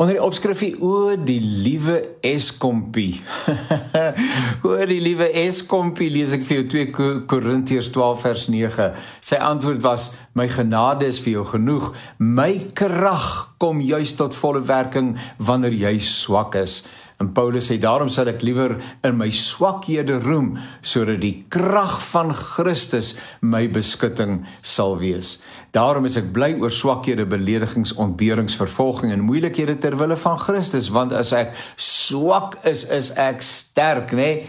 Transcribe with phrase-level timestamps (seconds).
[0.00, 3.20] Onder die opskrifie o die liewe Eskompie.
[4.64, 8.86] o die liewe Eskompie lees ek vir jou 2 Korintiërs 12 vers 9.
[9.20, 11.90] Sy antwoord was: My genade is vir jou genoeg.
[12.16, 13.28] My krag
[13.60, 16.80] kom juis tot volle werking wanneer jy swak is.
[17.20, 22.32] En Paulus sê daarom sal ek liewer in my swakhede roem sodat die krag van
[22.32, 23.12] Christus
[23.44, 25.34] my beskutting sal wees.
[25.76, 30.88] Daarom is ek bly oor swakhede, beledigings, ontberings, vervolging en moeilikhede ter wille van Christus,
[30.96, 31.52] want as ek
[32.10, 34.30] swak is, is ek sterk, nê?
[34.30, 34.48] Nee?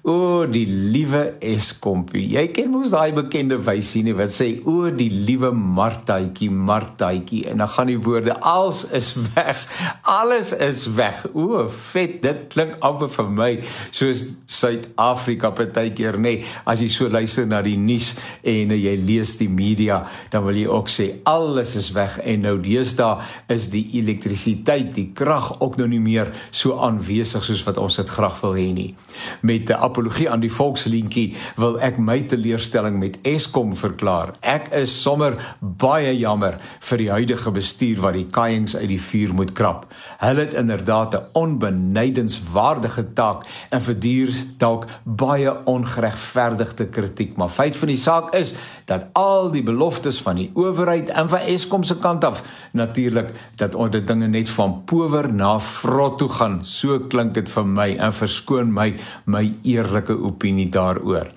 [0.00, 2.24] O, die liewe Eskompie.
[2.32, 7.60] Jy ken mos daai bekende wysie nie wat sê o, die liewe Martaitjie, Martaitjie en
[7.60, 9.66] dan gaan die woorde als is weg.
[10.08, 11.20] Alles is weg.
[11.34, 13.50] O, vet dit klink amper vir my
[13.94, 18.12] soos Suid-Afrika partykeer nê nee, as jy so luister na die nuus
[18.46, 20.00] en jy lees die media
[20.32, 23.20] dan wil jy ook sê alles is weg en nou deesdae
[23.52, 28.12] is die elektrisiteit die krag ook nou nie meer so aanwesig soos wat ons dit
[28.16, 28.94] graag wil hê nie
[29.40, 35.02] met 'n apologie aan die volkslientjie wil ek my teleurstelling met Eskom verklaar ek is
[35.02, 39.86] sommer baie jammer vir die huidige bestuur wat die kaiings uit die vuur moet krap
[40.18, 47.36] hulle het inderdaad 'n onbenullige benydenswaardige taak en verduur dalk baie ongeregverdigde kritiek.
[47.36, 48.54] Maar feit van die saak is
[48.90, 52.42] dat al die beloftes van die owerheid en van Eskom se kant af
[52.72, 56.60] natuurlik dat onder dinge net van power na vrot toe gaan.
[56.80, 58.92] So klink dit vir my en verskoon my
[59.26, 61.28] my eerlike opinie daaroor.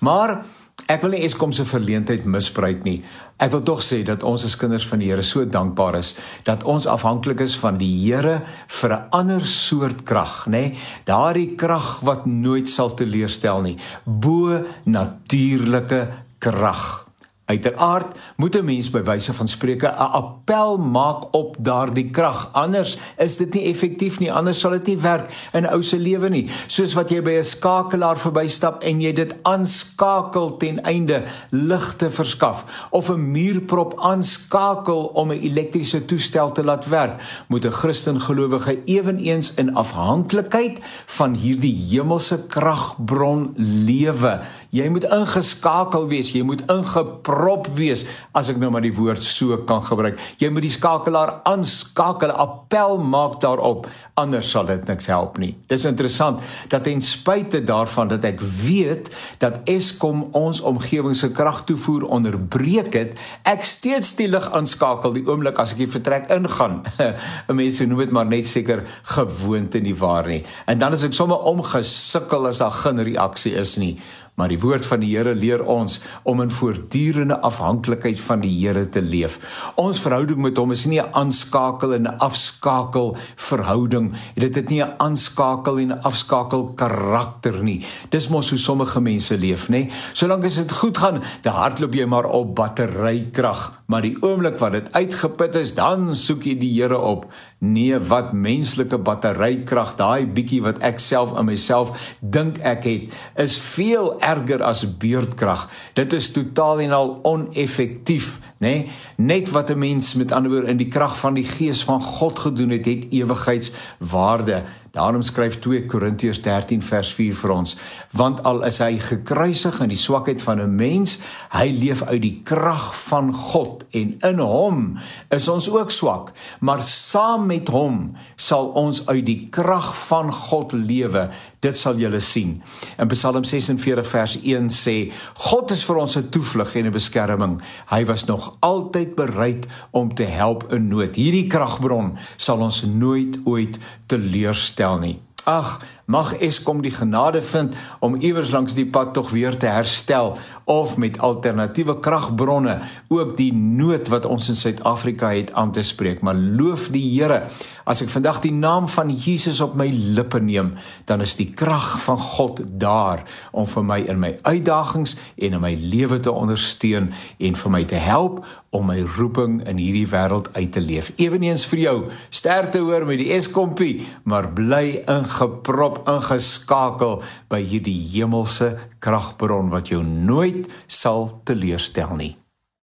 [0.00, 0.38] Maar
[0.84, 2.98] Ek wil nie Eskom se verleentheid misbruik nie.
[3.40, 6.10] Ek wil tog sê dat ons as kinders van die Here so dankbaar is
[6.44, 10.50] dat ons afhanklik is van die Here vir 'n ander soort krag, nê?
[10.50, 10.78] Nee?
[11.04, 13.78] Daardie krag wat nooit sal teleurstel nie.
[14.04, 17.03] Bo natuurlike krag.
[17.44, 22.48] Uiteraard moet 'n mens by wyse van spreuke 'n appel maak op daardie krag.
[22.52, 24.32] Anders is dit nie effektief nie.
[24.32, 26.50] Anders sal dit nie werk in ou se lewe nie.
[26.66, 32.10] Soos wat jy by 'n skakelaar verbystap en jy dit aanskakel ten einde lig te
[32.10, 38.20] verskaf of 'n muurprop aanskakel om 'n elektriese toestel te laat werk, moet 'n Christen
[38.20, 44.40] gelowige ewenigs in afhanklikheid van hierdie hemelse kragbron lewe.
[44.70, 47.33] Jy moet ingeskakel wees, jy moet ingeprop
[47.74, 50.18] wees as ek nou maar die woord so kan gebruik.
[50.40, 53.88] Jy moet die skakelaar aanskakel, appel maak daarop,
[54.20, 55.52] anders sal dit niks help nie.
[55.70, 56.42] Dis interessant
[56.72, 59.10] dat ten spyte daarvan dat ek weet
[59.42, 63.14] dat Eskom ons omgewing se kragtoevoer onderbreek het,
[63.48, 66.82] ek steeds die lig aanskakel die oomblik as ek die vertrek ingaan.
[67.60, 68.84] Mense noem dit maar net seker
[69.14, 70.42] gewoonte nie waar nie.
[70.70, 73.96] En dan as ek sommer omgesukkel as daar geen reaksie is nie
[74.34, 78.88] maar die woord van die Here leer ons om in voortdurende afhanklikheid van die Here
[78.90, 79.38] te leef.
[79.80, 84.14] Ons verhouding met hom is nie 'n aanskakel en 'n afskakel verhouding.
[84.34, 87.84] Dit het nie 'n aanskakel en 'n afskakel karakter nie.
[88.10, 89.90] Dis mos hoe sommige mense leef, nê?
[90.12, 94.72] Solank as dit goed gaan, dan hardloop jy maar op batterykrag, maar die oomblik wat
[94.72, 97.26] dit uitgeput is, dan soek jy die Here op.
[97.64, 103.58] Nee, wat menslike batterykrag, daai bietjie wat ek self in myself dink ek het, is
[103.60, 105.68] veel erger as beurtkrag.
[105.96, 108.68] Dit is totaal en al oneffektief, nê?
[108.68, 109.02] Nee?
[109.16, 112.38] Net wat 'n mens met ander woorde in die krag van die Gees van God
[112.38, 114.64] gedoen het, het ewigheidswaarde.
[114.94, 117.72] Daarom skryf 2 Korintiërs 13 vers 4 vir ons:
[118.14, 121.18] Want al is hy gekruisig in die swakheid van 'n mens,
[121.50, 124.98] hy leef uit die krag van God en in hom
[125.34, 130.72] is ons ook swak, maar saam met hom sal ons uit die krag van God
[130.72, 131.30] lewe.
[131.60, 132.62] Dit sal julle sien.
[132.98, 137.62] In Psalm 46 vers 1 sê: God is vir ons 'n toevlug en 'n beskerming.
[137.90, 141.14] Hy was nog altyd bereid om te help in nood.
[141.16, 145.20] Hierdie kragbron sal ons nooit ooit teleurstel herstel nie.
[145.44, 150.38] Ag, mag Eskom die genade vind om iewers langs die pad tog weer te herstel
[150.64, 152.78] of met alternatiewe kragbronne
[153.12, 156.22] ook die nood wat ons in Suid-Afrika het aan te spreek.
[156.24, 157.44] Maar loof die Here.
[157.84, 160.72] As ek vandag die naam van Jesus op my lippe neem,
[161.04, 165.60] dan is die krag van God daar om vir my in my uitdagings en in
[165.60, 168.40] my lewe te ondersteun en vir my te help
[168.74, 171.12] om my roeping in hierdie wêreld uit te leef.
[171.20, 171.96] Eweneens vir jou,
[172.32, 177.20] sterkte hoor met die Eskompie, maar bly ingeprop, ingeskakel
[177.52, 178.72] by hierdie hemelse
[179.04, 182.32] kragbron wat jou nooit sal teleurstel nie.